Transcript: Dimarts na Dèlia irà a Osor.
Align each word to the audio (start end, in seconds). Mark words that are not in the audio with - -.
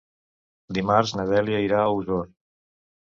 Dimarts 0.77 1.13
na 1.19 1.25
Dèlia 1.31 1.59
irà 1.65 1.83
a 1.83 1.91
Osor. 1.99 2.25